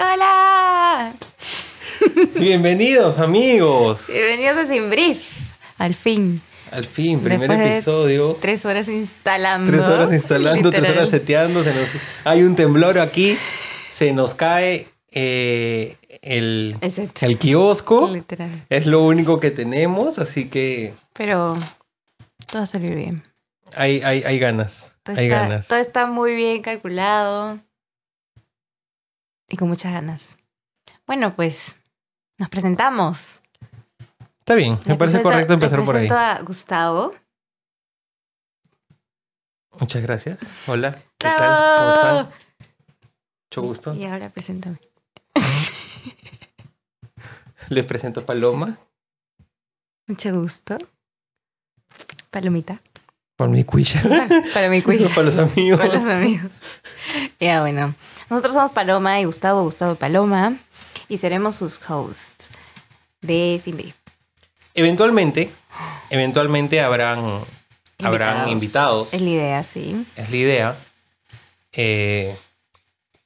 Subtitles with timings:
[0.00, 1.12] Hola.
[2.36, 4.06] Bienvenidos amigos.
[4.10, 5.22] Bienvenidos a Sin Brief.
[5.76, 6.40] Al fin.
[6.70, 8.38] Al fin, primer Después episodio.
[8.40, 9.70] Tres horas instalando.
[9.70, 11.62] Tres horas instalando, tres horas seteando.
[11.62, 11.90] se nos-
[12.24, 13.36] Hay un temblor aquí.
[13.90, 16.76] Se nos cae eh, el,
[17.20, 18.08] El kiosco.
[18.10, 18.64] Literal.
[18.70, 21.58] Es lo único que tenemos, así que Pero
[22.46, 23.22] todo va a salir bien.
[23.76, 24.92] hay, hay, hay ganas.
[25.02, 25.68] Todo hay está, ganas.
[25.68, 27.58] todo está muy bien calculado.
[29.50, 30.36] Y con muchas ganas.
[31.06, 31.76] Bueno, pues
[32.38, 33.42] nos presentamos.
[34.38, 36.08] Está bien, me parece presento- correcto empezar por ahí.
[36.08, 37.12] a Gustavo.
[39.78, 40.38] Muchas gracias.
[40.66, 41.38] Hola, ¿qué ¡Bravo!
[41.38, 41.78] tal?
[41.78, 42.30] ¿Cómo están?
[43.50, 43.94] Mucho gusto.
[43.94, 44.78] Y ahora preséntame.
[47.68, 48.78] Les presento a Paloma,
[50.06, 50.76] Mucho gusto.
[52.30, 52.80] Palomita.
[53.36, 54.02] por mi cuilla.
[54.54, 55.08] Para mi quiz.
[55.14, 55.78] para los amigos.
[55.80, 56.50] Para los amigos.
[57.38, 57.94] Ya, bueno.
[58.30, 60.56] Nosotros somos Paloma y Gustavo, Gustavo Paloma.
[61.08, 62.48] Y seremos sus hosts
[63.20, 63.96] de Sin Brief.
[64.74, 65.50] Eventualmente,
[66.10, 67.40] eventualmente habrán,
[67.98, 69.08] habrán invitados.
[69.12, 70.06] Es la idea, sí.
[70.14, 70.76] Es la idea.
[71.72, 72.36] Eh,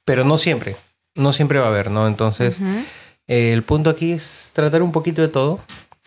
[0.03, 0.75] pero no siempre.
[1.13, 2.07] No siempre va a haber, ¿no?
[2.07, 2.59] Entonces,
[3.27, 5.59] eh, el punto aquí es tratar un poquito de todo.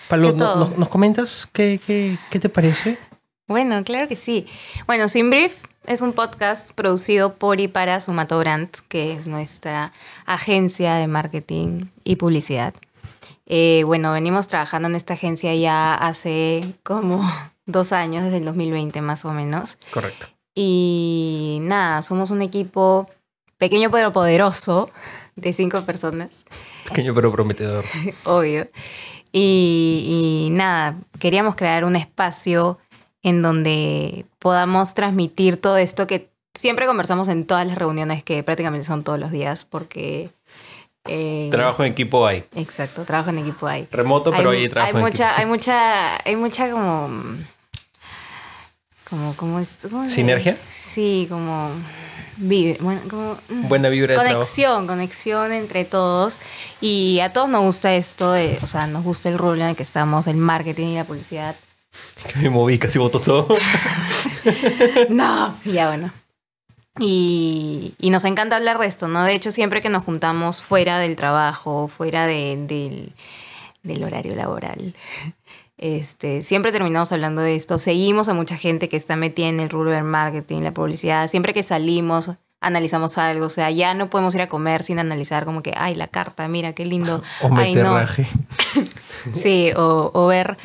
[0.08, 0.56] Palo, De todo.
[0.56, 2.98] ¿nos, nos comentas qué, qué, qué te parece?
[3.46, 4.46] Bueno, claro que sí.
[4.86, 9.94] Bueno, Sin Brief es un podcast producido por y para Sumato Brand, que es nuestra
[10.26, 12.74] agencia de marketing y publicidad.
[13.46, 17.26] Eh, bueno, venimos trabajando en esta agencia ya hace como
[17.66, 19.78] dos años, desde el 2020 más o menos.
[19.90, 20.26] Correcto.
[20.54, 23.10] Y nada, somos un equipo
[23.56, 24.90] pequeño pero poderoso
[25.36, 26.44] de cinco personas,
[26.86, 27.86] Pequeño pero prometedor.
[28.24, 28.68] obvio.
[29.32, 32.78] Y, y nada, queríamos crear un espacio
[33.22, 38.86] en donde podamos transmitir todo esto que siempre conversamos en todas las reuniones que prácticamente
[38.86, 40.30] son todos los días porque...
[41.06, 42.44] eh, Trabajo en equipo hay.
[42.54, 43.86] Exacto, trabajo en equipo hay.
[43.90, 45.40] Remoto, pero hay, trabajo hay en mucha, equipo.
[45.40, 47.08] hay mucha, hay mucha como,
[49.08, 50.56] como, como, es- ¿cómo se- ¿Sinergia?
[50.70, 51.70] Sí, como,
[52.36, 56.38] vive, bueno, como mm, Buena vibra de conexión, conexión entre todos
[56.80, 59.76] y a todos nos gusta esto, de, o sea, nos gusta el rol en el
[59.76, 61.56] que estamos, el marketing y la publicidad.
[62.32, 63.48] Que me moví, casi boto todo.
[65.08, 66.12] no, ya bueno.
[67.00, 69.22] Y, y nos encanta hablar de esto, ¿no?
[69.24, 73.12] De hecho, siempre que nos juntamos fuera del trabajo, fuera de- del,
[73.84, 74.94] del horario laboral,
[75.76, 77.78] este, siempre terminamos hablando de esto.
[77.78, 81.28] Seguimos a mucha gente que está metida en el rubro del marketing, la publicidad.
[81.28, 83.46] Siempre que salimos, analizamos algo.
[83.46, 86.48] O sea, ya no podemos ir a comer sin analizar como que, ay, la carta,
[86.48, 87.22] mira, qué lindo.
[87.42, 87.96] O ay, no.
[89.32, 90.56] Sí, o, o ver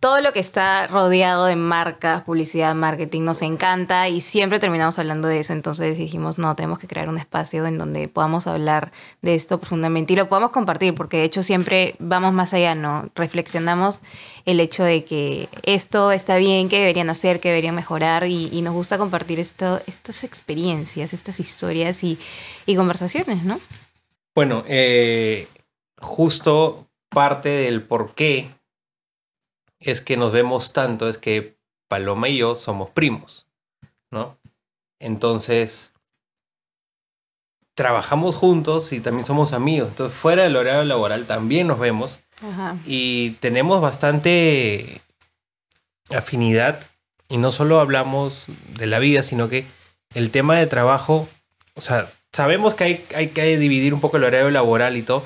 [0.00, 5.28] todo lo que está rodeado de marcas, publicidad, marketing, nos encanta y siempre terminamos hablando
[5.28, 5.52] de eso.
[5.52, 10.14] Entonces dijimos, no, tenemos que crear un espacio en donde podamos hablar de esto profundamente
[10.14, 13.10] y lo podamos compartir, porque de hecho siempre vamos más allá, ¿no?
[13.14, 14.00] Reflexionamos
[14.46, 18.74] el hecho de que esto está bien, que deberían hacer, que deberían mejorar y, nos
[18.74, 22.18] gusta compartir estas experiencias, estas historias y,
[22.66, 23.60] y conversaciones, ¿no?
[24.34, 25.46] Bueno, eh,
[25.98, 28.48] justo parte del por qué
[29.80, 31.56] es que nos vemos tanto es que
[31.88, 33.46] Paloma y yo somos primos,
[34.10, 34.38] ¿no?
[35.00, 35.92] Entonces,
[37.74, 39.88] trabajamos juntos y también somos amigos.
[39.90, 42.76] Entonces, fuera del horario laboral también nos vemos Ajá.
[42.86, 45.00] y tenemos bastante
[46.10, 46.80] afinidad
[47.28, 48.46] y no solo hablamos
[48.76, 49.64] de la vida, sino que
[50.14, 51.28] el tema de trabajo,
[51.74, 55.24] o sea, sabemos que hay, hay que dividir un poco el horario laboral y todo,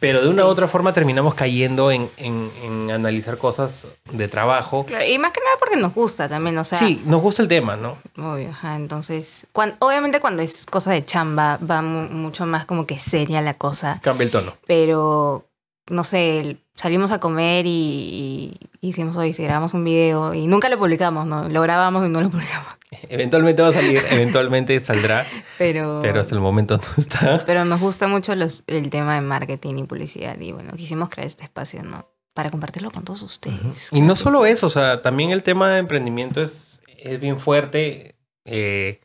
[0.00, 0.48] pero de una Sí.
[0.48, 4.84] u otra forma terminamos cayendo en, en- en analizar cosas de trabajo.
[4.86, 7.48] Claro, y más que nada porque nos gusta también, o sea, sí, nos gusta el
[7.48, 7.96] tema, ¿no?
[8.18, 12.86] Obvio, ajá, entonces, cuan- obviamente cuando es cosa de chamba va mu- mucho más como
[12.86, 14.54] que seria la cosa, Cambia el tono.
[14.66, 15.44] pero
[15.90, 20.68] no sé, salimos a comer y, y hicimos hoy, si grabamos un video y nunca
[20.68, 21.48] lo publicamos, ¿no?
[21.48, 22.68] Lo grabamos y no lo publicamos,
[23.08, 25.24] Eventualmente va a salir, eventualmente saldrá,
[25.58, 27.44] pero, pero hasta el momento no está.
[27.46, 31.26] pero nos gusta mucho los, el tema de marketing y publicidad y bueno, quisimos crear
[31.26, 32.06] este espacio, ¿no?
[32.34, 33.90] Para compartirlo con todos ustedes.
[33.92, 38.14] Y no solo eso, o sea, también el tema de emprendimiento es, es bien fuerte.
[38.44, 39.00] Eh,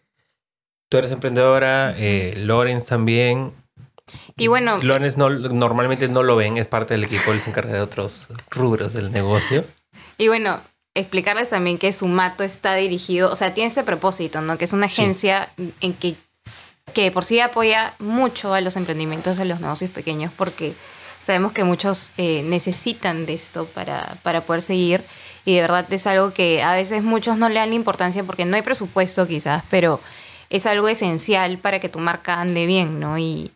[0.89, 3.51] tú eres emprendedora, eh, Lorenz también.
[4.37, 7.73] Y bueno, Lorenz no, normalmente no lo ven, es parte del equipo, él se encarga
[7.73, 9.65] de otros rubros del negocio.
[10.17, 10.59] Y bueno,
[10.93, 14.57] explicarles también que Sumato está dirigido, o sea, tiene ese propósito, ¿no?
[14.57, 15.01] Que es una Sí.
[15.01, 15.49] agencia
[15.81, 16.15] en que,
[16.93, 20.73] que por sí apoya mucho a los emprendimientos, a los negocios pequeños, porque
[21.19, 25.03] sabemos que muchos eh, necesitan de esto para, para poder seguir.
[25.43, 28.45] Y de verdad es algo que a veces muchos no le dan la importancia porque
[28.45, 29.99] no hay presupuesto quizás, pero
[30.49, 33.17] es algo esencial para que tu marca ande bien, ¿no?
[33.17, 33.51] Y,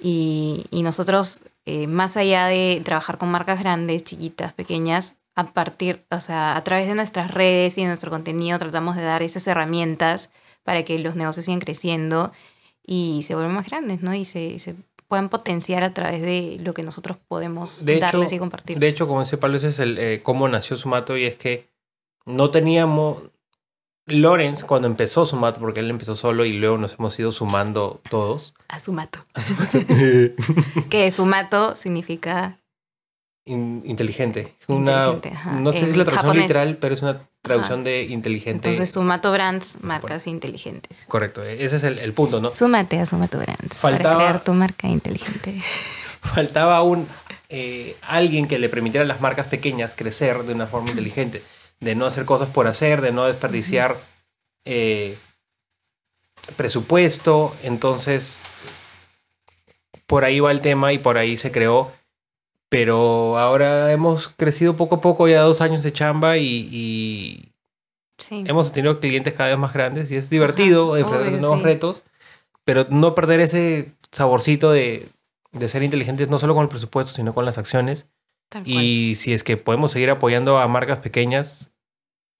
[0.00, 6.04] Y, y nosotros, eh, más allá de trabajar con marcas grandes, chiquitas, pequeñas, a partir,
[6.10, 9.46] o sea, a través de nuestras redes y de nuestro contenido tratamos de dar esas
[9.46, 10.30] herramientas
[10.64, 12.32] para que los negocios sigan creciendo
[12.84, 14.14] y se vuelvan más grandes, ¿no?
[14.14, 14.74] Y se, se
[15.06, 18.78] puedan potenciar a través de lo que nosotros podemos De darles hecho- y compartir.
[18.78, 21.68] De hecho, como dice Pablo, ese es el, eh, cómo nació Sumato y es que
[22.26, 23.22] no teníamos...
[24.08, 28.54] Lorenz, cuando empezó Sumato, porque él empezó solo y luego nos hemos ido sumando todos.
[28.68, 29.20] A Sumato.
[30.90, 32.58] que Sumato significa
[33.44, 34.54] In- inteligente.
[34.66, 35.52] Una, Inteligente, ajá.
[35.52, 36.42] no sé si es la traducción japonés.
[36.42, 38.68] literal, pero es una traducción de inteligente.
[38.68, 41.04] Entonces, Sumato Brands, marcas inteligentes.
[41.08, 42.50] Correcto, ese es el, el punto, ¿no?
[42.50, 45.62] Súmate a Sumato Brands para crear tu marca inteligente.
[46.20, 47.06] Faltaba un
[47.48, 51.42] eh, alguien que le permitiera a las marcas pequeñas crecer de una forma inteligente,
[51.80, 53.96] de no hacer cosas por hacer, de no desperdiciar
[54.64, 55.16] eh,
[56.56, 57.54] presupuesto.
[57.62, 58.42] Entonces,
[60.06, 61.92] por ahí va el tema y por ahí se creó.
[62.68, 67.44] Pero ahora hemos crecido poco a poco, ya dos años de chamba y, y
[68.18, 68.42] Sí.
[68.48, 71.64] hemos tenido clientes cada vez más grandes y es divertido Ajá, enfrentar obvio, nuevos sí.
[71.64, 72.02] retos,
[72.64, 75.08] pero no perder ese saborcito de,
[75.52, 78.06] de ser inteligentes no solo con el presupuesto, sino con las acciones.
[78.48, 78.82] Tal cual.
[78.82, 81.70] Y si es que podemos seguir apoyando a marcas pequeñas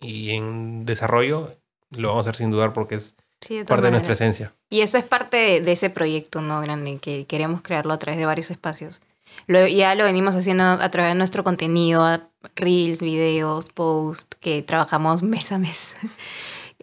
[0.00, 1.56] y en desarrollo,
[1.90, 4.20] lo vamos a hacer sin dudar porque es Sí, de parte de nuestra maneras.
[4.20, 4.54] esencia.
[4.68, 8.26] Y eso es parte de, ese proyecto no grande que queremos crearlo a través de
[8.26, 9.00] varios espacios.
[9.46, 12.20] Lo, ya lo venimos haciendo a través de nuestro contenido,
[12.56, 15.94] reels, videos, posts, que trabajamos mes a mes.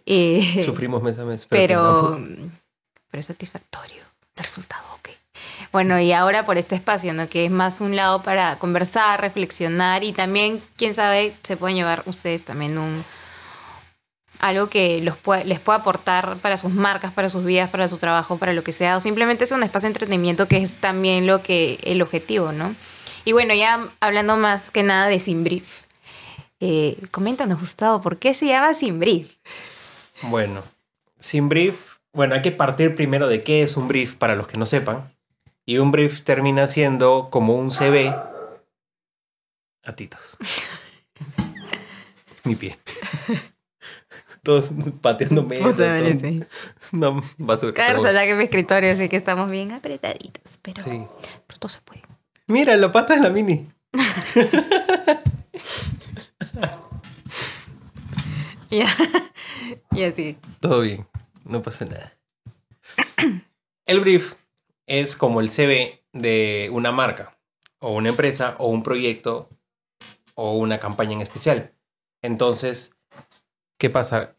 [0.08, 1.46] Eh, Sufrimos mes a mes.
[1.46, 2.16] pero,
[3.10, 4.04] pero es satisfactorio
[4.36, 5.08] el resultado, ok.
[5.72, 7.28] Bueno, y ahora por este espacio, ¿no?
[7.28, 12.02] Que es más un lado para conversar, reflexionar y también, quién sabe, se pueden llevar
[12.06, 13.04] ustedes también un
[14.38, 17.96] algo que los pue- les pueda aportar para sus marcas, para sus vidas, para su
[17.96, 21.26] trabajo, para lo que sea, o simplemente es un espacio de entretenimiento que es también
[21.26, 22.74] lo que el objetivo, ¿no?
[23.24, 25.84] Y bueno, ya hablando más que nada de Sin Brief.
[26.60, 29.32] Eh, coméntanos, Gustavo, ¿por qué se llama Sin Brief?
[30.22, 30.62] Bueno,
[31.18, 34.58] sin brief, bueno, hay que partir primero de qué es un brief para los que
[34.58, 35.10] no sepan.
[35.66, 38.14] Y un brief termina siendo como un CV.
[39.84, 40.38] Atitos.
[42.44, 42.78] Mi pie.
[44.44, 44.66] Todos
[45.00, 45.58] pateándome.
[46.92, 47.72] No, basura.
[47.74, 48.20] Pero bueno.
[48.20, 51.04] que mi escritorio así que estamos bien apretaditos, pero, Sí.
[51.48, 52.02] pero todo se puede.
[52.46, 53.68] Mira, la pata de la mini.
[58.68, 58.88] Ya.
[59.92, 60.36] y así.
[60.60, 61.06] Todo bien,
[61.44, 62.12] no pasa nada.
[63.86, 64.34] El brief
[64.86, 67.38] es como el CV de una marca,
[67.80, 69.48] o una empresa, o un proyecto,
[70.34, 71.72] o una campaña en especial.
[72.22, 72.92] Entonces,
[73.78, 74.34] ¿qué pasa?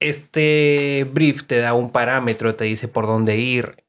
[0.00, 3.84] Este brief te da un parámetro, te dice por dónde ir,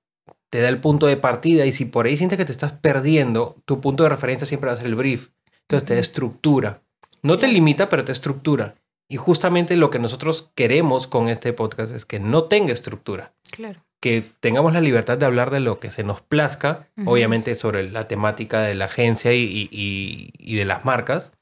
[0.50, 3.55] te da el punto de partida y si por ahí sientes que te estás perdiendo,
[3.65, 5.29] tu punto de referencia siempre va a ser el brief.
[5.62, 6.81] Entonces te da estructura.
[7.21, 8.75] No te limita, pero te estructura.
[9.07, 13.83] Y justamente lo que nosotros queremos con este podcast es que no tenga estructura, Claro.
[14.01, 18.07] Que tengamos la libertad de hablar de lo que se nos plazca, obviamente sobre la
[18.07, 21.34] temática de la agencia y, y- y- y de las marcas,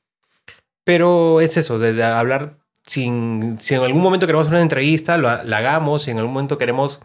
[0.84, 5.58] pero es eso, de, hablar sin, si en algún momento queremos una entrevista, lo la
[5.58, 7.02] hagamos, si en algún momento queremos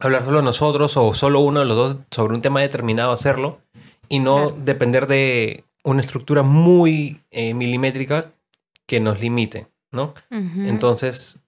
[0.00, 3.60] hablar solo nosotros o solo uno de los dos sobre un tema determinado, hacerlo,
[4.08, 4.56] y no Claro.
[4.64, 8.32] depender de una estructura muy eh, milimétrica
[8.86, 10.12] que nos limite, ¿no?
[10.68, 11.38] Entonces,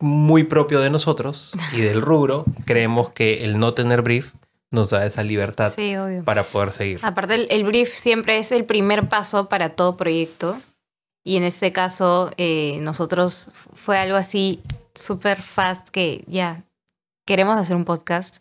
[0.00, 4.32] muy propio de nosotros y del rubro, creemos que el no tener brief
[4.70, 7.00] nos da esa libertad Sí, para poder seguir.
[7.02, 10.58] Aparte, el, el brief siempre es el primer paso para todo proyecto.
[11.22, 14.60] Y en este caso, eh, nosotros fue algo así
[14.94, 16.64] súper fast que ya
[17.26, 18.38] queremos hacer un podcast.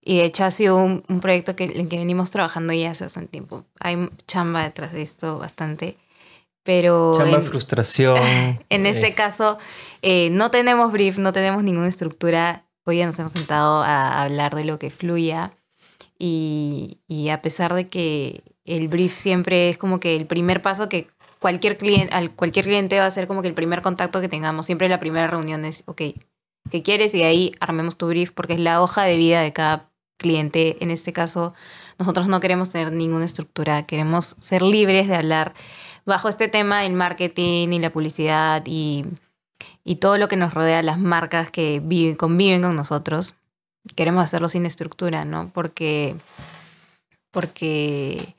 [0.00, 3.04] Y de hecho ha sido un, un proyecto que, en que venimos trabajando ya hace
[3.04, 3.64] bastante tiempo.
[3.80, 5.96] Hay chamba detrás de esto bastante.
[6.64, 8.18] Pero Chamba, en, frustración.
[8.68, 9.58] en este eh, caso
[10.02, 12.66] eh, no tenemos brief, no tenemos ninguna estructura.
[12.84, 15.50] Hoy ya nos hemos sentado a hablar de lo que fluya.
[16.18, 20.88] Y, y a pesar de que el brief siempre es como que el primer paso
[20.88, 21.06] que
[21.38, 24.64] cualquier cliente, al cualquier cliente va a ser como que el primer contacto que tengamos,
[24.64, 26.00] siempre la primera reunión es, ok,
[26.70, 27.14] ¿qué quieres?
[27.14, 30.78] Y ahí armemos tu brief porque es la hoja de vida de cada cliente.
[30.80, 31.52] En este caso,
[31.98, 35.52] nosotros no queremos tener ninguna estructura, queremos ser libres de hablar
[36.04, 39.04] bajo este tema del marketing y la publicidad y,
[39.84, 43.34] y todo lo que nos rodea, las marcas que viven, conviven con nosotros.
[43.96, 45.50] Queremos hacerlo sin estructura, ¿no?
[45.52, 46.16] Porque,
[47.30, 48.34] porque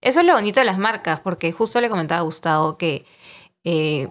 [0.00, 3.04] eso es lo bonito de las marcas, porque justo le comentaba a Gustavo que
[3.64, 4.08] eh,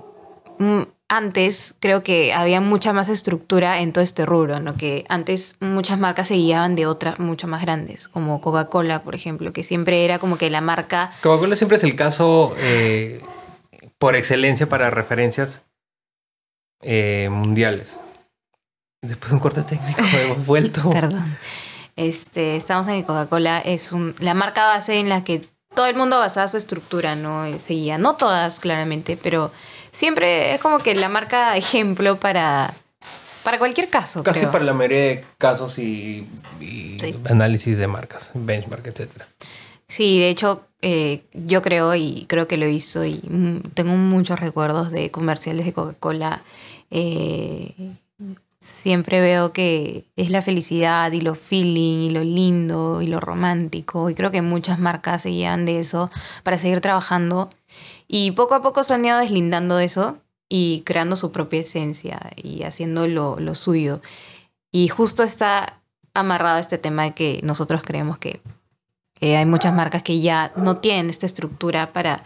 [0.60, 4.76] mm, antes creo que había mucha más estructura en todo este rubro, ¿no?
[4.76, 9.54] Que antes muchas marcas se guiaban de otras mucho más grandes, como Coca-Cola, por ejemplo,
[9.54, 11.12] que siempre era como que la marca...
[11.22, 13.22] Coca-Cola siempre es el caso eh,
[14.00, 15.62] por excelencia para referencias
[16.82, 18.00] eh, mundiales.
[19.02, 20.90] Después de un corte técnico hemos vuelto.
[20.90, 21.38] Perdón.
[21.96, 25.42] Este, estamos en que Coca-Cola es un, la marca base en la que
[25.76, 27.48] todo el mundo basaba su estructura, ¿no?
[27.60, 27.98] Seguía.
[27.98, 29.52] No todas, claramente, pero
[29.96, 32.74] siempre es como que la marca ejemplo para,
[33.44, 34.24] para cualquier caso.
[34.24, 36.28] Casi para la mayoría de casos y,
[37.30, 39.28] análisis de marcas, benchmark, etcétera.
[39.88, 43.22] Sí, de hecho, eh, yo creo y creo que lo visto y
[43.74, 46.44] tengo muchos recuerdos de comerciales de Coca-Cola.
[46.92, 47.74] Eh,
[48.60, 54.10] siempre veo que es la felicidad y lo feeling y lo lindo y lo romántico.
[54.10, 56.10] Y creo que muchas marcas se guían de eso
[56.44, 57.50] para seguir trabajando
[58.08, 60.18] y poco a poco se han ido deslindando de eso
[60.50, 64.02] y creando su propia esencia y haciendo lo, lo suyo.
[64.72, 65.82] Y justo está
[66.14, 68.42] amarrado este tema de que nosotros creemos que
[69.22, 72.24] hay muchas marcas que ya no tienen esta estructura para,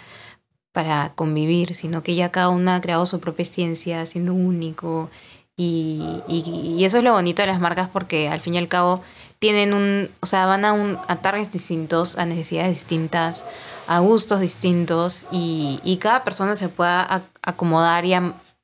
[0.71, 5.09] para convivir, sino que ya cada una ha creado su propia esencia, siendo único.
[5.55, 9.03] Y, y, eso es lo bonito de las marcas porque al fin y al cabo
[9.39, 13.45] tienen un, o sea, van a, un, a targets distintos, a necesidades distintas,
[13.89, 18.13] a gustos distintos y, cada persona se pueda acomodar y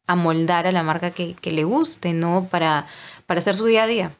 [0.05, 2.47] amoldar a la marca que, le guste, ¿no?
[2.49, 2.85] Para,
[3.25, 4.11] para hacer su día a día.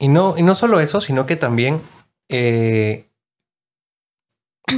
[0.00, 1.80] Y no, y no solo eso, sino que también
[2.28, 3.06] eh,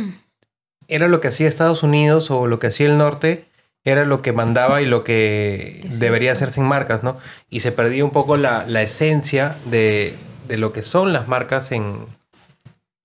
[0.89, 3.49] era lo que hacía Estados Unidos o lo que hacía el norte,
[3.85, 7.17] era lo que mandaba y lo que debería hacerse en marcas, ¿no?
[7.49, 10.15] Y se perdía un poco la, esencia de,
[10.47, 12.05] de, lo que son las marcas en,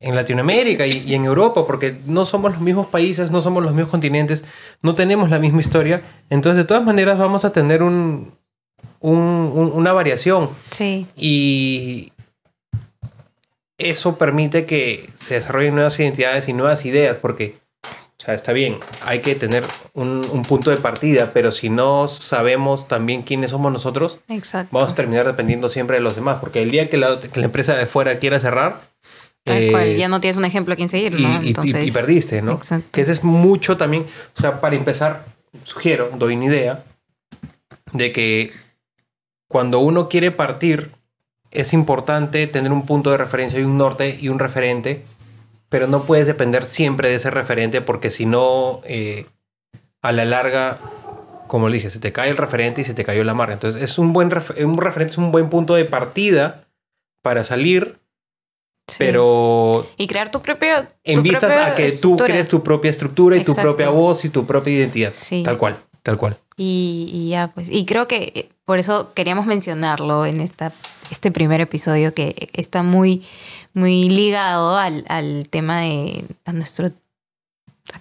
[0.02, 3.92] en Latinoamérica y, en Europa, porque no somos los mismos países, no somos los mismos
[3.92, 4.44] continentes,
[4.82, 6.02] no tenemos la misma historia.
[6.30, 8.34] Entonces, de todas maneras, vamos a tener un,
[9.00, 10.50] una variación.
[10.72, 11.06] Sí.
[11.16, 12.12] Y
[13.78, 18.80] eso permite que se desarrollen nuevas identidades y nuevas ideas, porque, o sea, está bien,
[19.06, 24.18] hay que tener un, punto de partida, pero si no sabemos también quiénes somos nosotros,
[24.72, 27.46] vamos a terminar dependiendo siempre de los demás, porque el día que la, que la
[27.46, 28.92] empresa de fuera quiera cerrar,
[29.44, 31.42] Tal cual, eh, ya no tienes un ejemplo a quien seguir, ¿no?
[31.42, 32.54] Y, Entonces, y, perdiste, ¿no?
[32.54, 32.90] Exacto.
[32.92, 34.06] Que ese es mucho también,
[34.36, 35.26] o sea, para empezar,
[35.64, 36.84] sugiero, doy una idea
[37.94, 38.54] de que
[39.48, 40.92] cuando uno quiere partir,
[41.50, 45.04] es importante tener un punto de referencia y un norte y un referente,
[45.70, 49.26] pero no puedes depender siempre de ese referente porque si no, eh,
[50.02, 50.78] a la larga,
[51.48, 53.54] como le dije, se te cae el referente y se te cayó la marca.
[53.54, 54.32] Entonces, es un buen
[54.64, 56.68] un referente, es un buen punto de partida
[57.22, 58.00] para salir
[58.98, 59.88] pero...
[59.98, 60.88] Y crear tu propia...
[61.04, 64.46] En vistas a que tú crees tu propia estructura y tu propia voz y tu
[64.46, 65.14] propia identidad.
[65.44, 66.38] Tal cual, tal cual.
[66.58, 67.70] Y, ya, pues.
[67.70, 70.72] Y creo que eh, por eso queríamos mencionarlo en esta,
[71.10, 73.26] este primer episodio que está muy,
[73.74, 76.92] muy ligado al, al tema de a nuestro...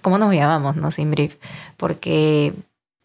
[0.01, 0.91] ¿Cómo nos llamamos, no?
[0.91, 1.37] Sin brief.
[1.77, 2.53] Porque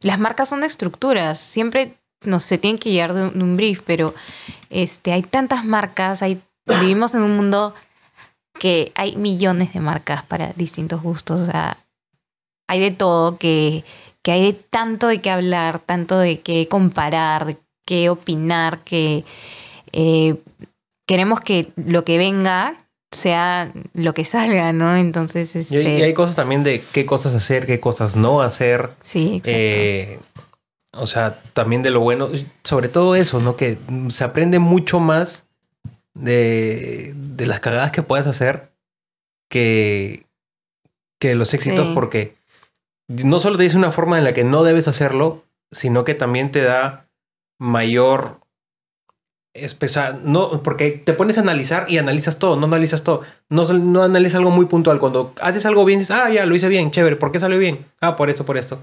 [0.00, 1.38] las marcas son de estructuras.
[1.38, 4.14] Siempre no se tienen que llevar de un, brief, pero
[4.70, 7.74] este, hay tantas marcas, hay vivimos en un mundo
[8.58, 11.40] que hay millones de marcas para distintos gustos.
[11.40, 11.78] O sea,
[12.68, 13.84] hay de todo, que,
[14.22, 17.56] que hay de tanto de qué hablar, tanto de qué comparar, de
[17.86, 19.24] qué opinar, que
[19.92, 20.36] eh,
[21.06, 22.76] queremos que lo que venga
[23.12, 24.96] sea lo que salga, ¿no?
[24.96, 25.98] Entonces, este...
[25.98, 28.90] y, hay cosas también de qué cosas hacer, qué cosas no hacer.
[29.02, 29.52] Sí, exacto.
[29.52, 30.18] Eh,
[30.92, 32.28] o sea, también de lo bueno,
[32.64, 33.56] sobre todo eso, ¿no?
[33.56, 35.45] Que se aprende mucho más
[36.16, 38.70] de, de las cagadas que puedes hacer
[39.48, 40.26] que,
[41.18, 42.34] que los éxitos, porque
[43.08, 46.50] no solo te dice una forma en la que no debes hacerlo, sino que también
[46.50, 47.08] te da
[47.58, 48.40] mayor
[49.54, 54.02] espesa, no, porque te pones a analizar y analizas todo, no analizas todo, no, no
[54.02, 54.98] analizas algo muy puntual.
[54.98, 57.86] Cuando haces algo bien, dices, ah, ya lo hice bien, chévere, ¿por qué salió bien?
[58.00, 58.80] Ah, por esto, por esto.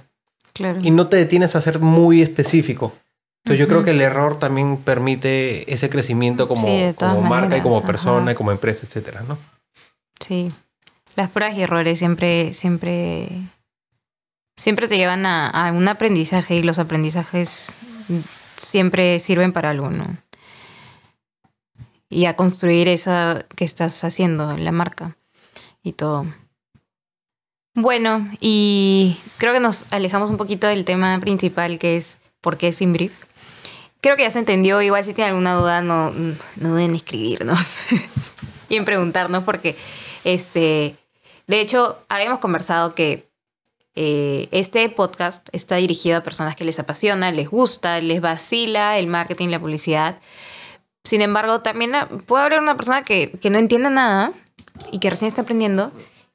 [0.54, 0.80] Claro.
[0.84, 2.94] Y no te detienes a ser muy específico.
[3.46, 7.84] Entonces yo creo que el error también permite ese crecimiento como, como marca y como
[7.84, 9.38] persona y como empresa, etcétera, ¿no?
[10.22, 10.50] Sí.
[11.16, 13.28] Las pruebas y errores siempre, siempre,
[14.56, 17.76] siempre te llevan a, un aprendizaje y los aprendizajes
[18.56, 20.16] siempre sirven para algo, ¿no?
[22.10, 25.18] Y a construir eso que estás haciendo en la marca
[25.84, 26.26] y todo.
[27.76, 32.72] Bueno, y creo que nos alejamos un poquito del tema principal que es por qué
[32.72, 33.26] sin brief
[34.04, 34.82] creo que ya se entendió.
[34.82, 37.78] Igual si tienen alguna duda, no, no deben escribirnos
[38.70, 39.76] y en preguntarnos porque,
[40.26, 40.96] este,
[41.48, 43.32] de hecho, habíamos conversado que
[43.96, 49.08] eh, este podcast está dirigido a personas que les apasiona, les gusta, les vacila el
[49.08, 50.20] marketing, la publicidad.
[51.06, 51.94] Sin embargo, también
[52.26, 54.34] puede haber una persona que, que no entienda nada
[54.92, 55.92] y que recién está aprendiendo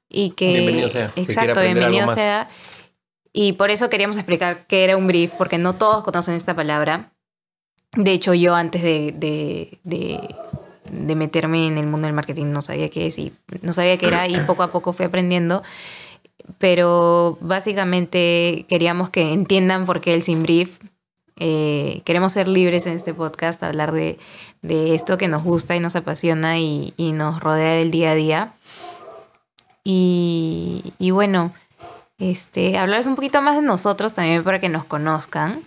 [0.09, 0.53] y que...
[0.53, 1.13] Bienvenido sea.
[1.17, 2.49] Exacto, bienvenido sea.
[3.33, 7.13] Y por eso queríamos explicar qué era un brief, porque no todos conocen esta palabra.
[7.93, 9.79] De hecho, yo antes de, de,
[10.91, 14.09] de, meterme en el mundo del marketing no sabía qué es y no sabía qué
[14.09, 15.63] era y poco a poco fui aprendiendo.
[16.59, 20.79] Pero básicamente queríamos que entiendan por qué el sin brief.
[21.41, 24.19] Eh, queremos ser libres en este podcast, hablar de,
[24.63, 28.15] de esto que nos gusta y nos apasiona y, y nos rodea del día a
[28.15, 28.53] día.
[29.85, 31.53] Y, y bueno,
[32.19, 35.63] este, hablarles un poquito más de nosotros también para que nos conozcan.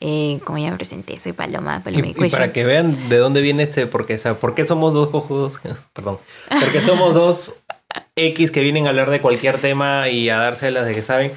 [0.00, 3.62] Eh, como ya me presenté, soy Paloma, Paloma y, para que vean de dónde viene
[3.62, 5.60] este, porque, o sea, ¿por qué somos dos cojudos?
[5.92, 6.18] Perdón.
[6.48, 7.54] Porque somos dos
[8.16, 11.32] X que vienen a hablar de cualquier tema y a dárselas de que saben.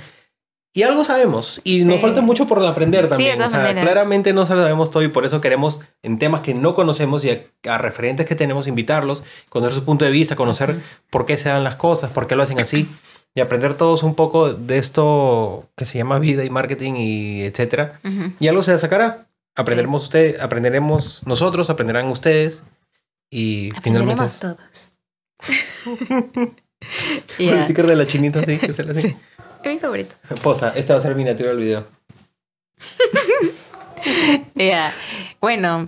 [0.74, 1.60] Y algo sabemos.
[1.64, 3.42] Y nos falta mucho por aprender también.
[3.42, 7.26] o sea, claramente no sabemos todo y por eso queremos, en temas que no conocemos
[7.26, 7.32] y
[7.68, 10.76] a, referentes que tenemos, invitarlos, conocer su punto de vista, conocer
[11.10, 12.88] por qué se dan las cosas, por qué lo hacen así
[13.36, 18.00] y aprender todos un poco de esto que se llama vida y marketing y etcétera.
[18.40, 19.28] Y algo se sacará.
[19.56, 22.64] Aprenderemos usted, aprenderemos nosotros, aprenderán ustedes
[23.32, 24.24] y finalmente.
[24.40, 24.92] todos.
[27.40, 29.16] El sticker de la chinita, sí, que se la Es
[29.66, 30.16] mi favorito.
[30.42, 31.86] Posa, esta va a ser miniatura del video.
[34.56, 34.94] Ya.
[35.42, 35.88] Bueno,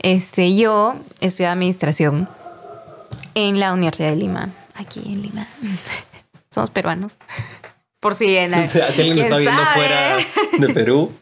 [0.00, 2.28] este, yo estudié administración
[3.34, 5.46] en la Universidad de Lima, aquí en Lima.
[6.50, 7.16] Somos peruanos.
[8.00, 10.16] Por si en si alguien está viendo fuera
[10.58, 11.12] de Perú.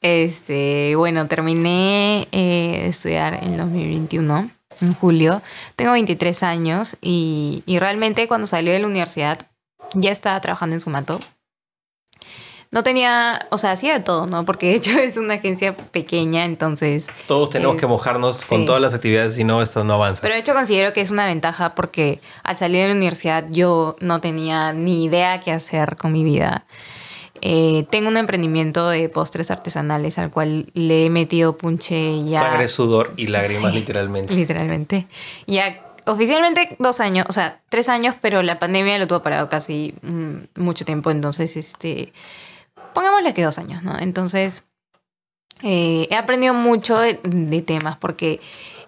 [0.00, 4.50] Este, bueno, terminé eh, de estudiar en 2021,
[4.80, 5.42] en julio.
[5.76, 9.46] Tengo 23 años y, y realmente cuando salí de la universidad
[9.94, 11.20] ya estaba trabajando en Sumato
[12.72, 14.44] no tenía, o sea, hacía de todo, ¿no?
[14.44, 17.08] Porque de hecho es una agencia pequeña, entonces...
[17.26, 20.22] Todos tenemos que mojarnos con todas las actividades, si no, esto no avanza.
[20.22, 23.96] Pero de hecho considero que es una ventaja porque al salir de la universidad yo
[24.00, 26.64] no tenía ni idea qué hacer con mi vida.
[27.42, 32.38] Eh, tengo un emprendimiento de postres artesanales al cual le he metido punche ya...
[32.38, 34.34] Sangre, sudor y lágrimas, literalmente.
[34.34, 35.06] Literalmente.
[35.46, 39.94] Ya oficialmente dos años, o sea, tres años, pero la pandemia lo tuvo parado casi
[40.02, 42.12] mm, mucho tiempo, entonces, este
[43.00, 43.98] pongámosle que dos años, ¿no?
[43.98, 44.62] Entonces,
[45.62, 47.14] eh, he aprendido mucho de,
[47.66, 48.40] temas porque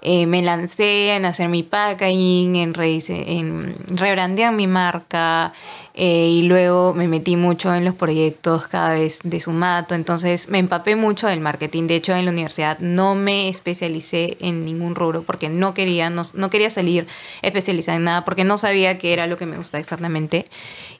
[0.03, 5.55] eh, me lancé en hacer mi packaging, en, en rebrandear mi marca
[5.95, 10.59] eh, y luego me metí mucho en los proyectos cada vez de Sumato, entonces me
[10.59, 11.87] empapé mucho del marketing.
[11.87, 16.21] De hecho, en la universidad no me especialicé en ningún rubro porque no quería, no,
[16.35, 17.07] no quería salir
[17.41, 20.45] especializada en nada porque no sabía qué era lo que me gustaba exactamente.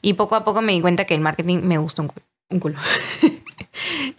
[0.01, 2.09] Y poco a poco me di cuenta que el marketing me gustó un
[2.53, 2.79] un culo.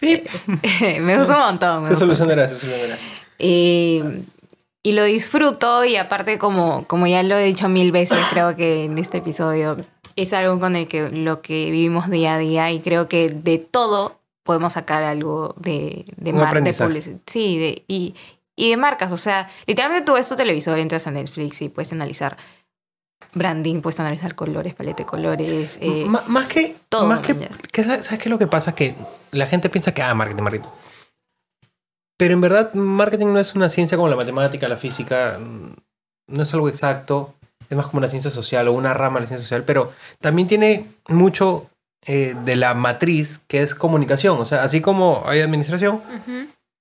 [0.00, 1.86] me gusta un montón.
[1.86, 2.98] se solucionará, se solucionará.
[3.38, 8.84] y lo disfruto y aparte como, como ya lo he dicho mil veces, creo que
[8.84, 9.84] en este episodio
[10.16, 13.58] es algo con el que lo que vivimos día a día y creo que de
[13.58, 18.14] todo podemos sacar algo de, de, de Sí, de, y,
[18.54, 19.10] y de marcas.
[19.10, 22.36] O sea, literalmente tú ves tu televisor, entras a Netflix y puedes analizar
[23.32, 25.78] branding, puedes analizar colores, paleta de colores.
[25.80, 26.76] Eh, más que.
[26.88, 27.06] Todo.
[27.06, 27.34] Más que,
[27.82, 28.74] ¿Sabes qué es lo que pasa?
[28.74, 28.94] Que
[29.30, 30.68] la gente piensa que, ah, marketing, marketing.
[32.16, 35.38] Pero en verdad, marketing no es una ciencia como la matemática, la física.
[36.26, 37.34] No es algo exacto.
[37.68, 39.64] Es más como una ciencia social o una rama de la ciencia social.
[39.64, 41.68] Pero también tiene mucho
[42.06, 44.38] eh, de la matriz que es comunicación.
[44.38, 46.02] O sea, así como hay administración,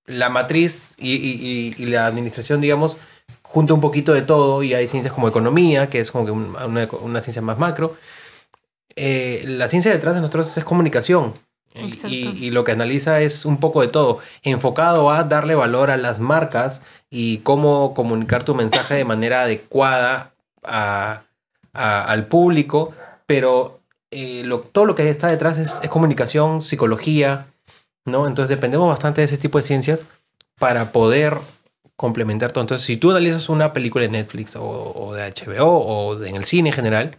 [0.05, 2.97] la matriz y, y, y la administración, digamos,
[3.41, 6.87] junta un poquito de todo y hay ciencias como economía, que es como que una,
[7.01, 7.95] una ciencia más macro.
[8.95, 11.33] Eh, la ciencia detrás de nosotros es comunicación.
[11.75, 15.97] Y, y, lo que analiza es un poco de todo, enfocado a darle valor a
[15.97, 21.23] las marcas y cómo comunicar tu mensaje de manera adecuada a,
[21.73, 22.93] al público,
[23.25, 23.79] pero
[24.11, 27.47] eh, lo, todo lo que está detrás es, es, comunicación, psicología,
[28.05, 28.27] ¿no?
[28.27, 30.05] Entonces dependemos bastante de ese tipo de ciencias
[30.59, 31.39] para poder
[31.95, 32.63] complementar todo.
[32.63, 36.69] Entonces, si tú analizas una película de Netflix o, de HBO o en el cine
[36.69, 37.17] en general,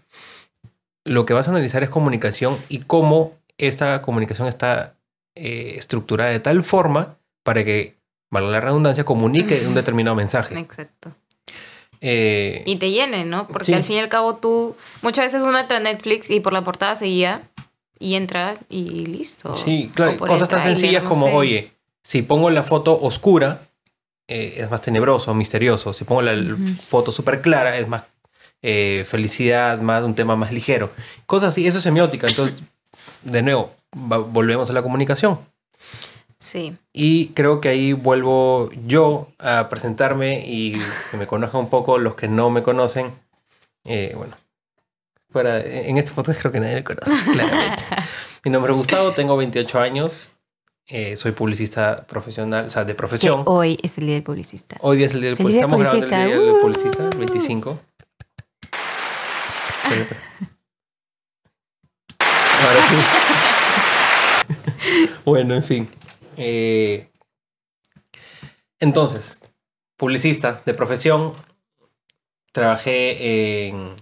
[1.04, 4.94] lo que vas a analizar es comunicación y cómo esta comunicación está
[5.34, 7.96] eh, estructurada de tal forma para que,
[8.30, 10.58] valga la redundancia, comunique un determinado mensaje.
[10.58, 11.12] Exacto.
[12.00, 13.46] Eh, y te llene, ¿no?
[13.48, 16.52] Porque al fin y al cabo tú, muchas veces uno entra a Netflix y por
[16.52, 17.48] la portada seguía
[17.98, 19.56] y entra y listo.
[19.56, 23.62] Sí, claro, cosas tan sencillas como, oye, si pongo la foto oscura,
[24.28, 25.92] eh, es más tenebroso, misterioso.
[25.92, 26.56] Si pongo la
[26.86, 28.04] foto súper clara, es más
[28.62, 30.90] eh, felicidad, más un tema más ligero.
[31.26, 32.28] Cosas así, eso es semiótica.
[32.28, 32.62] Entonces,
[33.22, 35.38] de nuevo, volvemos a la comunicación.
[36.38, 36.74] Sí.
[36.92, 40.78] Y creo que ahí vuelvo yo a presentarme y
[41.10, 43.12] que me conozcan un poco los que no me conocen.
[43.84, 44.36] Eh, bueno,
[45.30, 47.82] fuera, en este podcast creo que nadie me conoce, claramente.
[48.44, 50.34] Mi nombre es Gustavo, tengo 28 años,
[50.86, 53.42] eh, soy publicista profesional, o sea, de Que profesión.
[53.46, 54.76] hoy es el día del publicista.
[54.80, 55.64] Hoy día es el día del publicista.
[55.66, 57.10] Estamos grabando el día del publicista.
[57.10, 57.18] publicista, Uh.
[57.18, 57.80] 25.
[62.18, 62.96] Ahora sí.
[65.24, 65.88] bueno, en fin.
[66.36, 67.08] Eh,
[68.78, 69.40] entonces,
[69.96, 71.34] publicista de profesión.
[72.52, 73.96] Trabajé en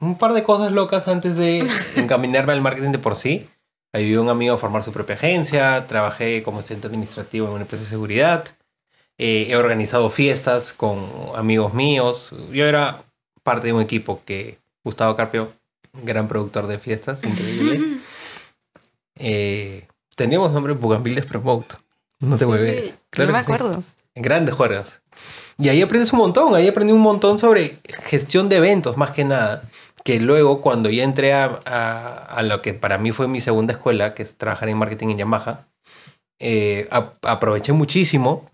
[0.00, 3.48] un par de cosas locas antes de encaminarme al marketing de por sí.
[3.92, 5.86] Ayudé a un amigo a formar su propia agencia.
[5.86, 8.44] Trabajé como asistente administrativo en una empresa de seguridad.
[9.18, 12.32] Eh, he organizado fiestas con amigos míos.
[12.52, 13.02] Yo era
[13.42, 15.52] parte de un equipo que Gustavo Carpio,
[16.04, 17.98] gran productor de fiestas, increíble.
[19.16, 21.74] Eh, teníamos nombre Bugambiles Promote.
[22.20, 22.84] No te Sí, vuelves.
[22.84, 23.42] sí, no me que sí.
[23.42, 23.82] acuerdo.
[24.14, 25.02] Grandes juegas.
[25.58, 26.54] Y ahí aprendes un montón.
[26.54, 29.62] Ahí aprendí un montón sobre gestión de eventos, más que nada.
[30.10, 34.12] Que luego, cuando ya entré a, a- lo que para mí fue mi segunda escuela,
[34.12, 35.68] que es trabajar en marketing en Yamaha,
[36.40, 38.50] eh, ap- aproveché muchísimo.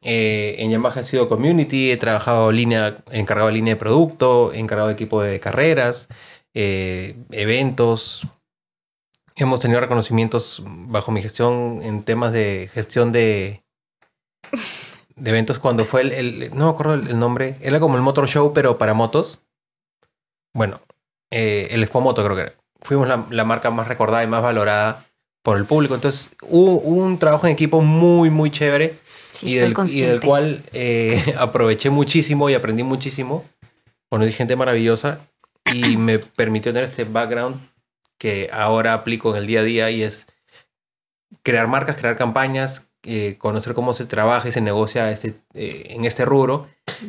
[0.00, 4.88] Eh, en Yamaha he sido community, he trabajado línea, encargado de línea de producto, encargado
[4.88, 6.08] de equipo de carreras,
[6.54, 8.26] eh, eventos.
[9.36, 13.62] Hemos tenido reconocimientos bajo mi gestión en temas de gestión de,
[15.16, 18.00] de eventos cuando fue el, el- no me acuerdo el, el nombre, era como el
[18.00, 19.42] Motor Show pero para motos.
[20.54, 20.80] Bueno,
[21.34, 22.52] eh, el Expo Moto creo que era.
[22.82, 25.04] Fuimos la, la marca más recordada y más valorada
[25.42, 25.94] por el público.
[25.94, 28.94] Entonces hubo, un trabajo en equipo muy, muy chévere
[29.32, 33.44] Sí, y, del, y del cual eh, aproveché muchísimo y aprendí muchísimo.
[34.08, 35.20] Conocí gente maravillosa
[35.72, 37.60] y me permitió tener este background
[38.16, 40.26] que ahora aplico en el día a día y es
[41.42, 46.04] crear marcas, crear campañas, eh, conocer cómo se trabaja y se negocia este, eh, en
[46.04, 46.68] este rubro,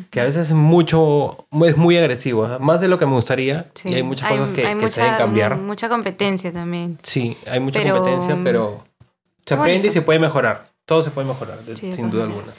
[0.10, 3.89] que a veces es mucho, es muy agresivo, más de lo que me gustaría Sí.
[3.89, 5.58] y hay muchas cosas que, hay que se deben cambiar.
[5.58, 6.97] Mucha competencia también.
[7.03, 8.86] Sí, hay mucha Pero, competencia, pero
[9.45, 10.69] se aprende y se puede mejorar.
[10.86, 12.51] Todo se puede mejorar, de- Sí, de sin duda alguna.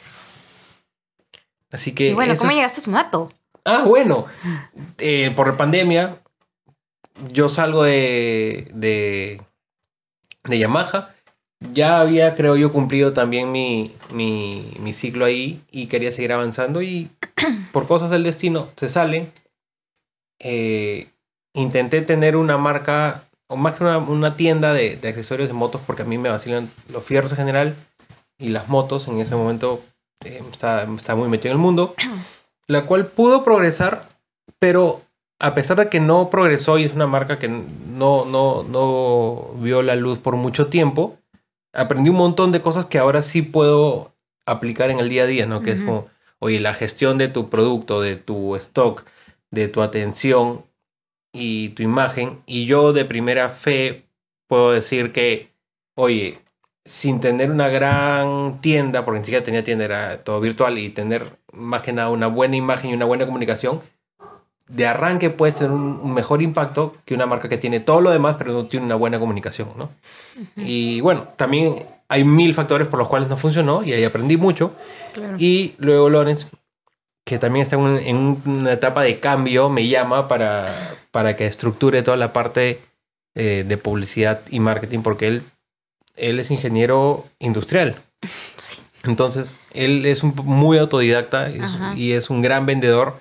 [1.73, 2.11] Así que.
[2.11, 3.31] Y bueno, ¿cómo es- llegaste a Sumato?
[3.65, 4.27] Ah, bueno.
[4.99, 6.19] Eh, por la pandemia,
[7.33, 9.43] yo salgo de, de,
[10.45, 11.11] de Yamaha.
[11.61, 16.83] Ya había, creo yo, cumplido también mi, mi, mi ciclo ahí y quería seguir avanzando.
[16.83, 17.11] Y
[17.73, 19.31] por cosas del destino se sale.
[20.39, 21.09] Eh,
[21.55, 25.81] intenté tener una marca, o más que una, una tienda de, de accesorios de motos,
[25.87, 27.75] porque a mí me vacilan los fierros en general
[28.39, 29.09] y las motos.
[29.09, 29.83] En ese momento
[30.25, 31.95] eh, estaba, estaba muy metido en el mundo
[32.67, 34.09] la cual pudo progresar,
[34.59, 35.03] pero
[35.39, 39.83] a pesar de que no progresó y es una marca que no, no, no vio
[39.83, 41.17] la luz por mucho tiempo,
[41.73, 44.15] aprendí un montón de cosas que ahora sí puedo
[44.47, 45.61] aplicar en el día a día, ¿no?
[45.61, 49.05] Que es como, oye, la gestión de tu producto, de tu stock,
[49.51, 50.65] de tu atención
[51.33, 52.43] y tu imagen.
[52.47, 54.09] Y yo de primera fe
[54.49, 55.53] puedo decir que,
[55.97, 56.39] oye,
[56.85, 61.39] sin tener una gran tienda, porque ni siquiera tenía tienda, era todo virtual, y tener
[61.53, 63.81] más que nada una buena imagen y una buena comunicación,
[64.69, 68.11] de arranque puedes tener un, un mejor impacto que una marca que tiene todo lo
[68.11, 69.91] demás, pero no tiene una buena comunicación, ¿no?
[70.57, 74.73] Y bueno, también hay mil factores por los cuales no funcionó, y ahí aprendí mucho.
[75.15, 75.37] Claro.
[75.39, 76.47] Y luego Lorenz,
[77.25, 80.75] que también está en, un- en una etapa de cambio, me llama para,
[81.11, 82.81] para que estructure toda la parte
[83.35, 85.43] eh, de publicidad y marketing, porque él,
[86.17, 87.97] él es ingeniero industrial.
[88.57, 88.81] Sí.
[89.05, 93.21] Entonces, él es un, muy autodidacta es- y es un gran vendedor,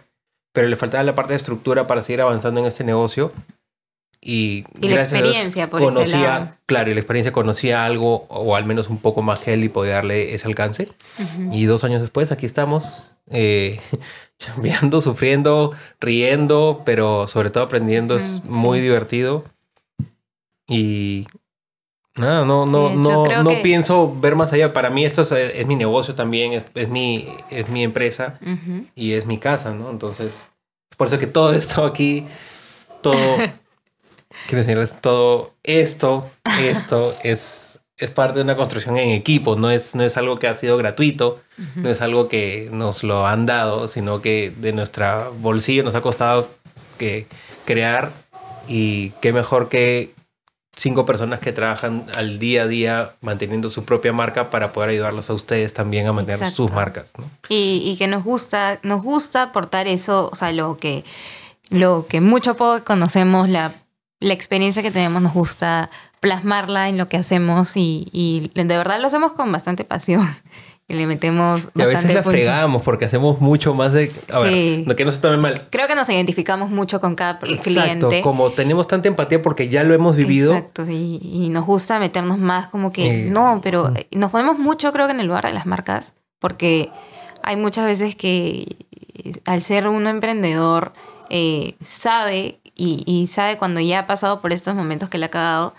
[0.56, 3.32] pero le faltaba la parte de estructura para seguir avanzando en este negocio.
[4.22, 6.00] Y, Y la experiencia por ese lado.
[6.00, 9.64] conocía, claro, y la experiencia conocía algo, o al menos un poco más que él,
[9.64, 10.88] y podía darle ese alcance.
[11.52, 13.80] Y dos años después, aquí estamos, eh,
[14.40, 18.16] chambeando, sufriendo, riendo, pero sobre todo aprendiendo.
[18.18, 19.44] Es Ujú, muy divertido.
[20.68, 21.28] Y
[22.18, 24.74] nada, no, no, Sí, no, no que- pienso ver más allá.
[24.74, 28.86] Para mí esto es, es mi negocio también, es, es mi, es mi empresa Ujú.
[28.96, 29.90] y es mi casa, ¿no?
[29.90, 30.44] Entonces,
[30.98, 32.26] por eso que todo esto aquí,
[33.02, 33.16] todo,
[34.48, 36.30] quiero decirles, todo esto,
[36.62, 40.48] esto es, es parte de una construcción en equipo, no es, no es algo que
[40.48, 41.42] ha sido gratuito,
[41.76, 46.02] no es algo que nos lo han dado, sino que de nuestra bolsillo nos ha
[46.02, 46.50] costado
[46.98, 47.28] que
[47.66, 48.12] crear
[48.68, 50.15] y qué mejor que
[50.76, 55.30] cinco personas que trabajan al día a día manteniendo su propia marca para poder ayudarlos
[55.30, 56.68] a ustedes también a mantener Exacto.
[56.68, 57.30] sus marcas, ¿no?
[57.50, 61.06] Y, y que nos gusta, nos gusta aportar eso, o sea, lo que,
[61.70, 63.74] lo que mucho a poco conocemos, la,
[64.20, 69.00] la experiencia que tenemos nos gusta plasmarla en lo que hacemos y, y de verdad
[69.00, 70.28] lo hacemos con bastante pasión.
[70.88, 74.12] Y le metemos y a veces la fregamos porque hacemos mucho más de...
[74.32, 74.84] A Sí.
[74.86, 75.60] ver, que no se tomen mal.
[75.72, 77.64] Creo que nos identificamos mucho con cada Exacto,
[78.10, 78.22] cliente.
[78.22, 80.54] como tenemos tanta empatía porque ya lo hemos vivido.
[80.54, 84.94] Exacto, y, y nos gusta meternos más como que, Eh, no, pero nos ponemos mucho
[84.94, 86.92] creo que en el lugar de las marcas, porque
[87.42, 88.86] hay muchas veces que
[89.46, 90.94] al ser un emprendedor
[91.32, 95.30] eh, sabe y, y sabe cuando ya ha pasado por estos momentos que le ha
[95.32, 95.74] cagado,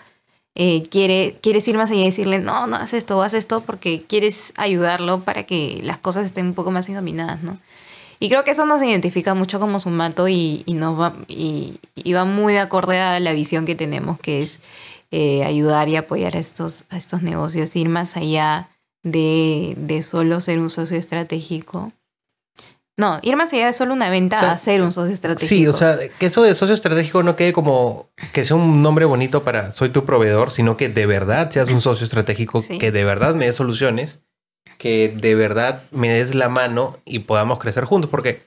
[0.59, 4.01] eh, quiere, quieres ir más allá y decirle, no, no haz esto, haz esto, porque
[4.01, 7.59] quieres ayudarlo para que las cosas estén un poco más encaminadas, ¿no?
[8.19, 12.13] Y creo que eso nos identifica mucho como Sumato y, y, nos va, y, y
[12.13, 14.59] va muy de acorde a la visión que tenemos, que es
[15.11, 18.69] eh, ayudar y apoyar a estos, a estos negocios, ir más allá
[19.03, 21.91] de, de solo ser un socio estratégico.
[22.99, 25.47] No, ir más allá de solo una venta O sea, a ser un socio estratégico.
[25.47, 29.05] Sí, o sea, que eso de socio estratégico no quede como que sea un nombre
[29.05, 32.79] bonito para soy tu proveedor, sino que de verdad seas un socio estratégico, Sí.
[32.79, 34.21] que de verdad me des soluciones,
[34.79, 38.09] que de verdad me des la mano y podamos crecer juntos.
[38.09, 38.41] Porque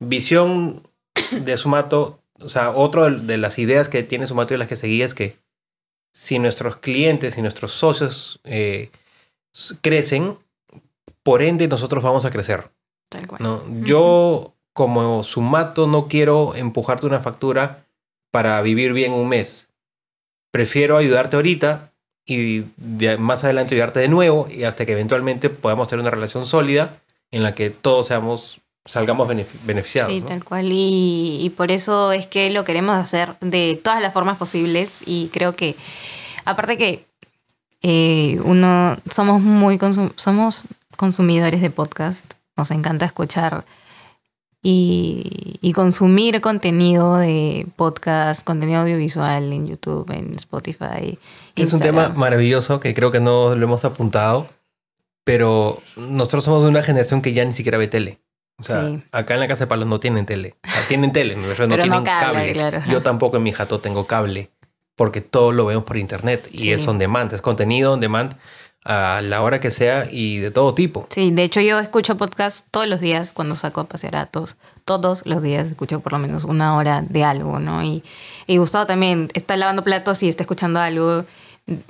[0.00, 0.82] visión
[1.30, 5.06] de Sumato, o sea, otro de- las ideas que tiene Sumato y las que seguía
[5.06, 5.38] es que
[6.12, 8.90] si nuestros clientes y nuestros socios eh,
[9.80, 10.36] crecen,
[11.22, 12.70] por ende nosotros vamos a crecer.
[13.08, 13.42] Tal cual.
[13.42, 13.62] ¿no?
[13.84, 17.84] Yo, como sumato, no quiero empujarte una factura
[18.30, 19.68] para vivir bien un mes.
[20.50, 21.92] Prefiero ayudarte ahorita
[22.26, 26.46] y de- más adelante ayudarte de nuevo y hasta que eventualmente podamos tener una relación
[26.46, 26.96] sólida
[27.30, 30.12] en la que todos seamos, salgamos benefi- beneficiados.
[30.12, 30.26] Sí, ¿no?
[30.26, 30.70] tal cual.
[30.72, 34.98] Y, y por eso es que lo queremos hacer de todas las formas posibles.
[35.06, 35.74] Y creo que,
[36.44, 37.04] aparte que
[37.82, 40.64] eh, uno, somos muy consum- somos
[40.96, 42.24] consumidores de podcast.
[42.56, 43.64] Nos encanta escuchar
[44.62, 51.18] y, y consumir contenido de podcast, contenido audiovisual en YouTube, en Spotify.
[51.56, 52.16] Es un tema Instagram.
[52.18, 54.48] maravilloso que creo que no lo hemos apuntado,
[55.24, 58.20] pero nosotros somos de una generación que ya ni siquiera ve tele.
[58.58, 59.02] O sea, Sí.
[59.10, 60.54] acá en la casa de Palos no tienen tele.
[60.64, 62.52] O sea, tienen tele, no Pero no tienen cable, cable.
[62.52, 62.82] claro.
[62.88, 64.50] Yo tampoco en mi jato tengo cable,
[64.94, 66.72] porque todo lo vemos por internet y Sí.
[66.72, 68.36] es on demand, es contenido on demand
[68.84, 71.06] a la hora que sea y de todo tipo.
[71.10, 74.56] Sí, de hecho yo escucho podcast todos los días cuando saco a pasear a todos.
[74.84, 77.82] Todos los días escucho por lo menos una hora de algo, ¿no?
[77.82, 78.02] Y,
[78.46, 81.24] y Gustavo también está lavando platos y está escuchando algo,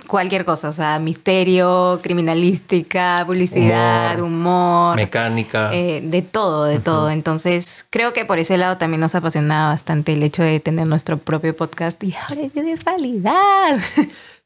[0.06, 5.70] cualquier cosa, o sea, misterio, criminalística, publicidad, humor, Mecánica.
[5.74, 7.10] eh, de todo, de todo.
[7.10, 11.18] Entonces creo que por ese lado también nos apasiona bastante el hecho de tener nuestro
[11.18, 13.78] propio podcast y ahora es realidad.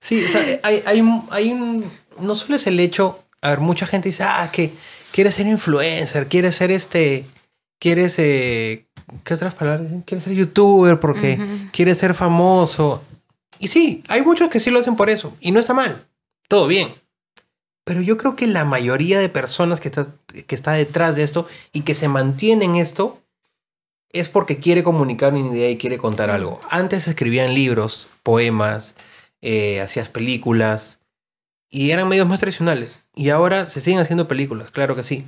[0.00, 1.84] Sí, o sea, hay, hay, hay un.
[2.20, 3.22] No solo es el hecho.
[3.42, 4.72] A ver, mucha gente dice, ah, que
[5.12, 7.24] quieres ser influencer, quieres ser este.
[7.78, 8.16] Quieres.
[8.18, 8.84] Eh,
[9.24, 9.86] ¿Qué otras palabras?
[10.04, 11.70] Quieres ser youtuber porque Ujú.
[11.72, 13.02] quieres ser famoso.
[13.58, 15.32] Y sí, hay muchos que sí lo hacen por eso.
[15.40, 16.04] Y no está mal.
[16.48, 16.94] Todo bien.
[17.84, 20.08] Pero yo creo que la mayoría de personas que está,
[20.46, 23.18] que está detrás de esto y que se mantiene en esto
[24.12, 26.34] es porque quiere comunicar una idea y quiere contar Sí.
[26.34, 26.60] algo.
[26.70, 28.94] Antes escribían libros, poemas,
[29.40, 30.97] eh, hacías películas
[31.70, 33.02] y eran medios más tradicionales.
[33.14, 35.26] Y ahora se siguen haciendo películas, claro que sí.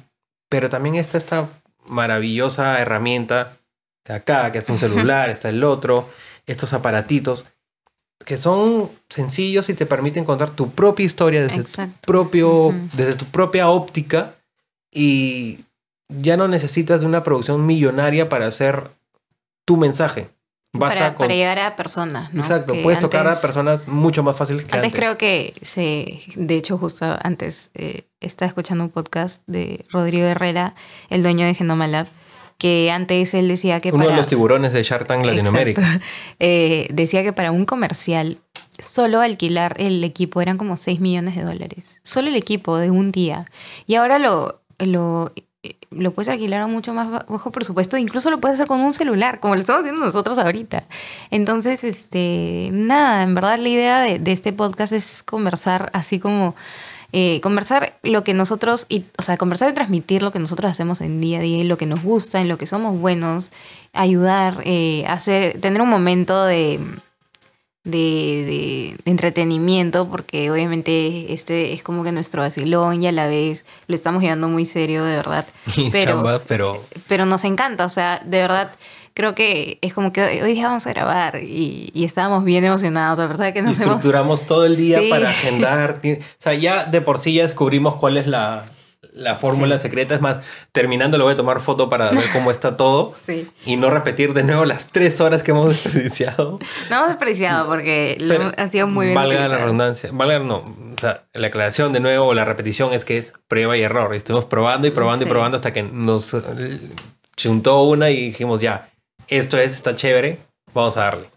[0.48, 1.48] Pero también está esta
[1.86, 3.56] maravillosa herramienta
[4.04, 6.08] que acá, que es un celular, está el otro,
[6.46, 7.46] estos aparatitos
[8.24, 11.96] que son sencillos y te permiten contar tu propia historia desde Exacto.
[12.02, 14.34] tu propio, desde tu propia óptica
[14.92, 15.60] y
[16.08, 18.90] ya no necesitas de una producción millonaria para hacer
[19.64, 20.28] tu mensaje.
[20.72, 22.42] Basta Para, con para llegar a personas, ¿no?
[22.42, 24.76] Exacto, Que puedes tocar a personas mucho más fácil que antes.
[24.76, 30.26] Antes creo que se, de hecho justo antes eh, estaba escuchando un podcast de Rodrigo
[30.26, 30.74] Herrera,
[31.08, 32.06] el dueño de Genoma Lab,
[32.56, 36.00] que antes él decía que Uno para de los tiburones de Shark Tank Latinoamérica.
[36.38, 38.38] Eh, decía que para un comercial
[38.78, 42.00] solo alquilar el equipo eran como 6 millones de dólares.
[42.02, 43.46] Solo el equipo de un día.
[43.86, 45.32] Y ahora lo, lo,
[45.90, 47.96] lo puedes alquilar a mucho más bajo presupuesto.
[47.96, 50.84] Incluso lo puedes hacer con un celular, como lo estamos haciendo nosotros ahorita.
[51.30, 56.54] Entonces, este, nada, en verdad la idea de, este podcast es conversar así como...
[57.12, 61.00] eh, conversar lo que nosotros, y, o sea, conversar y transmitir lo que nosotros hacemos
[61.00, 63.50] en día a día y lo que nos gusta, en lo que somos buenos,
[63.92, 66.78] ayudar, eh, hacer, tener un momento de,
[67.84, 73.64] de, de- entretenimiento, porque obviamente este es como que nuestro vacilón y a la vez
[73.86, 75.46] lo estamos llevando muy serio, de verdad.
[75.76, 78.72] Y Pero, chamba, pero pero nos encanta, o sea, de verdad.
[79.12, 82.64] Creo que es como que hoy, hoy día vamos a grabar y, y estábamos bien
[82.64, 83.80] emocionados, la verdad que y nos hemos...
[83.96, 85.08] estructuramos todo el día Sí.
[85.10, 86.00] para agendar.
[86.04, 88.66] O sea, ya de por sí ya descubrimos cuál es la,
[89.12, 90.14] la fórmula secreta.
[90.14, 90.38] Es más,
[90.72, 93.14] terminando le voy a tomar foto para ver cómo está todo.
[93.24, 93.48] Sí.
[93.66, 96.58] Y no repetir de nuevo las tres horas que hemos desperdiciado.
[96.88, 99.14] No hemos desperdiciado porque Pero ha sido muy bien.
[99.16, 100.10] Valga la redundancia.
[100.12, 100.56] Valga, no.
[100.56, 104.12] O sea, la aclaración de nuevo, o la repetición es que es prueba y error.
[104.14, 105.28] Y estuvimos probando y probando Sí.
[105.28, 106.40] y probando hasta que nos eh,
[107.36, 108.90] chuntó una y dijimos, ya,
[109.28, 110.38] esto es, está chévere,
[110.74, 111.30] vamos a darle.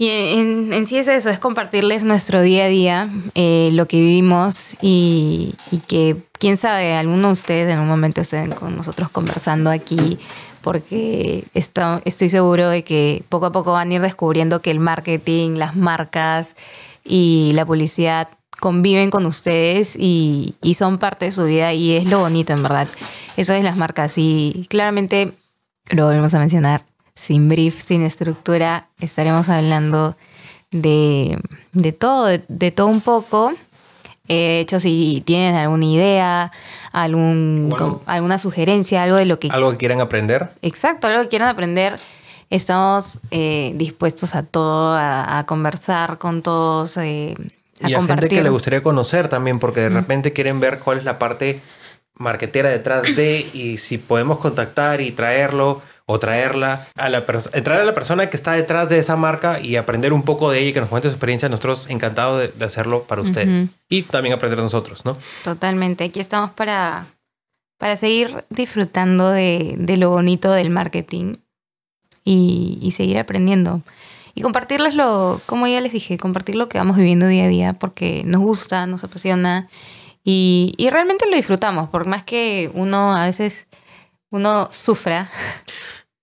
[0.00, 3.98] Y en, en sí es eso, es compartirles nuestro día a día, eh, lo que
[4.00, 5.54] vivimos y,
[5.88, 10.18] que, quién sabe, alguno de ustedes en un momento estén con nosotros conversando aquí,
[10.62, 15.56] porque estoy seguro de que poco a poco van a ir descubriendo que el marketing,
[15.58, 16.56] las marcas
[17.04, 22.06] y la publicidad conviven con ustedes y, y son parte de su vida y es
[22.06, 22.88] lo bonito en verdad.
[23.36, 25.34] Eso es las marcas y claramente
[25.90, 26.86] lo volvemos a mencionar,
[27.20, 30.16] sin brief, sin estructura, estaremos hablando
[30.70, 31.38] de,
[31.72, 33.52] de todo, de, de todo un poco.
[34.26, 36.50] Eh, De hecho, si tienen alguna idea,
[36.92, 37.68] algún,
[38.06, 39.48] alguna sugerencia, algo de lo que...
[39.50, 40.50] Algo que quieran aprender.
[40.62, 41.98] Exacto, algo que quieran aprender,
[42.48, 47.34] estamos eh, dispuestos a todo, a, a conversar con todos, eh,
[47.82, 48.22] a y a compartir.
[48.30, 51.60] gente que le gustaría conocer también, porque de repente quieren ver cuál es la parte
[52.14, 57.82] marquetera detrás de y si podemos contactar y traerlo o traerla a la persona, traer
[57.82, 60.70] a la persona que está detrás de esa marca y aprender un poco de ella
[60.70, 63.48] y que nos cuente su experiencia, nosotros encantados de, de hacerlo para ustedes.
[63.48, 63.72] Ujú.
[63.88, 65.16] Y también aprender nosotros, ¿no?
[65.44, 66.02] Totalmente.
[66.02, 67.06] Aquí estamos para,
[67.78, 71.36] para seguir disfrutando de, de lo bonito del marketing
[72.24, 73.82] y, y seguir aprendiendo.
[74.34, 77.72] Y compartirles lo, como ya les dije, compartir lo que vamos viviendo día a día
[77.74, 79.68] porque nos gusta, nos apasiona
[80.24, 81.88] y, y realmente lo disfrutamos.
[81.88, 83.68] Por más que uno a veces
[84.32, 85.28] uno sufra,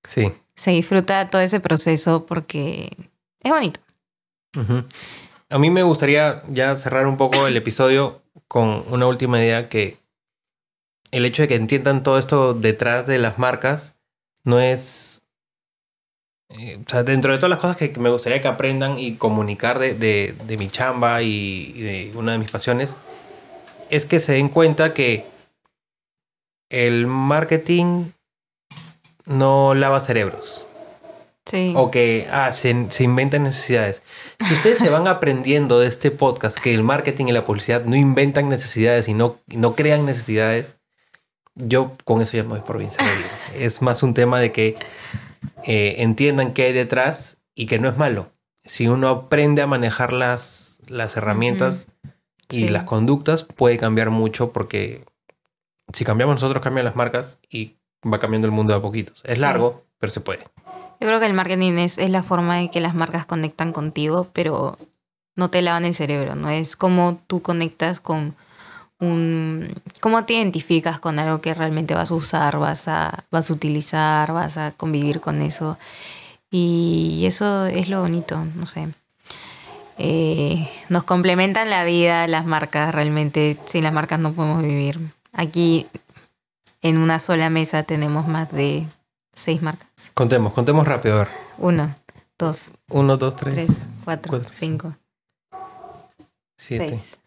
[0.07, 0.31] Sí.
[0.55, 2.95] se disfruta todo ese proceso porque
[3.41, 3.79] es bonito.
[5.49, 9.97] A mí me gustaría ya cerrar un poco el episodio con una última idea que
[11.11, 13.95] el hecho de que entiendan todo esto detrás de las marcas
[14.43, 15.21] no es...
[16.49, 19.77] eh, o sea, dentro de todas las cosas que me gustaría que aprendan y comunicar
[19.79, 22.95] de, de- de mi chamba y, y de una de mis pasiones,
[23.89, 25.25] es que se den cuenta que
[26.69, 28.11] el marketing
[29.27, 30.65] no lava cerebros.
[31.45, 31.73] Sí.
[31.77, 34.01] O que ah, se, se inventan necesidades.
[34.45, 37.95] Si ustedes se van aprendiendo de este podcast que el marketing y la publicidad no
[37.95, 40.75] inventan necesidades y no, no crean necesidades,
[41.55, 42.91] yo con eso ya me voy por bien.
[43.55, 44.75] Es más un tema de que
[45.63, 48.29] eh, entiendan qué hay detrás y que no es malo.
[48.65, 51.87] Si uno aprende a manejar las, las herramientas
[52.49, 52.69] y Sí.
[52.69, 55.05] las conductas, puede cambiar mucho porque
[55.93, 59.21] si cambiamos nosotros, cambian las marcas y va cambiando el mundo de a poquitos.
[59.25, 59.41] Es Sí.
[59.41, 60.43] largo, pero se puede.
[60.99, 64.27] Yo creo que el marketing es, es la forma de que las marcas conectan contigo,
[64.33, 64.77] pero
[65.36, 66.49] no te lavan el cerebro, ¿no?
[66.49, 68.36] Es como tú conectas con
[68.99, 69.75] un...
[70.01, 74.33] cómo te identificas con algo que realmente vas a usar, vas a, vas a utilizar,
[74.33, 75.77] vas a convivir con eso.
[76.49, 78.88] Y eso es lo bonito, no sé.
[79.99, 83.57] Eh, nos complementan la vida las marcas, realmente.
[83.65, 84.99] Sin las marcas no podemos vivir.
[85.33, 85.88] Aquí
[86.81, 88.85] en una sola mesa tenemos más de
[89.33, 89.89] seis marcas.
[90.13, 91.15] Contemos, contemos rápido.
[91.15, 91.27] A ver.
[91.57, 91.95] Uno,
[92.37, 94.95] dos, Uno, dos, tres, tres, cuatro, cuatro, cinco,
[96.57, 97.19] siete, seis.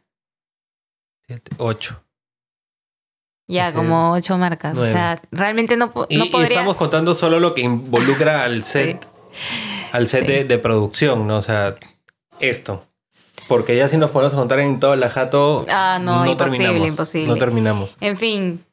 [1.26, 2.00] siete, ocho.
[3.48, 4.74] Ya, como ocho marcas.
[4.76, 4.90] nueve.
[4.90, 9.08] O sea, realmente no, Y, no y estamos contando solo lo que involucra al set,
[9.92, 10.32] al set Sí.
[10.32, 11.38] de, de producción, ¿no?
[11.38, 11.74] O sea,
[12.38, 12.86] esto.
[13.48, 16.88] Porque ya si nos ponemos a contar en todo la jato, Ah, no, imposible, terminamos,
[16.88, 17.26] imposible.
[17.26, 17.96] No terminamos.
[18.00, 18.64] En fin,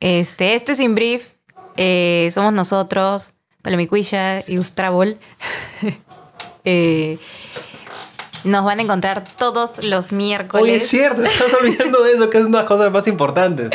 [0.00, 1.28] este, esto es In Brief.
[1.76, 3.32] Eh, somos nosotros,
[3.62, 5.18] Palomicuilla y Ustrabol.
[6.68, 7.16] Eh,
[8.42, 10.64] nos van a encontrar todos los miércoles.
[10.64, 13.70] Oye, es cierto, estás olvidando de eso, que es una de las cosas más importantes.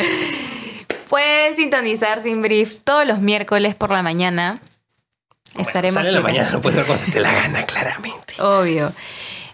[1.08, 4.60] Pueden sintonizar Sin Brief todos los miércoles por la mañana.
[5.58, 8.34] Estaremos Sale en la mañana, no puede ser cosa, te la gana claramente.
[8.40, 8.92] Obvio.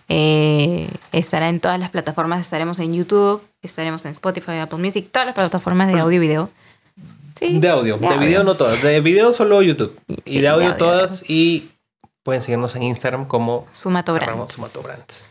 [0.09, 2.41] Eh, estará en todas las plataformas.
[2.41, 6.51] Estaremos en YouTube, estaremos en Spotify, Apple Music, todas las plataformas de audio y video.
[7.39, 9.97] Sí, De audio, de, video no todas, de video solo YouTube.
[10.09, 10.77] Sí, y de de audio audio.
[10.77, 11.71] todas y
[12.25, 14.55] pueden seguirnos en Instagram como Sumato arroba Brands.
[14.55, 15.31] Sumato Brands.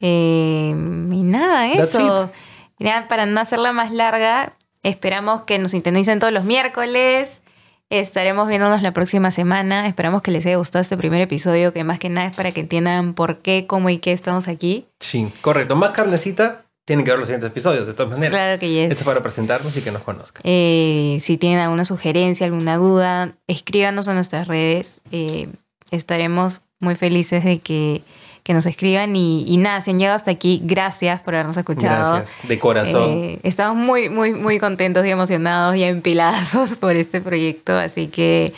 [0.00, 2.30] Eh, y nada, eso.
[2.78, 7.42] Y nada, para no hacerla más larga, esperamos que nos sintonicen todos los miércoles.
[7.90, 9.86] Estaremos viéndonos la próxima semana.
[9.86, 12.60] Esperamos que les haya gustado este primer episodio, que más que nada es para que
[12.60, 14.86] entiendan por qué, cómo y qué estamos aquí.
[15.00, 15.74] Sí, correcto.
[15.74, 18.30] Más carnecita, tienen que ver los siguientes episodios, de todas maneras.
[18.30, 18.90] Claro que yes.
[18.92, 20.40] Esto es para presentarnos y que nos conozcan.
[20.42, 24.96] Eh, si tienen alguna sugerencia, alguna duda, escríbanos a nuestras redes.
[25.12, 25.50] Eh,
[25.90, 28.00] estaremos muy felices de que,
[28.42, 32.14] que nos escriban y, y nada, si han llegado hasta aquí, gracias por habernos escuchado.
[32.14, 33.10] Gracias, de corazón.
[33.10, 38.50] Eh, estamos muy, muy, muy contentos y emocionados y empilazos por este proyecto, así que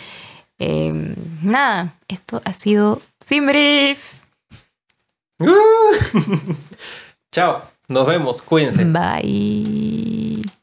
[0.60, 4.22] eh, nada, esto ha sido Sin Brief.
[7.32, 8.84] Chao, nos vemos, cuídense.
[8.84, 10.59] Bye.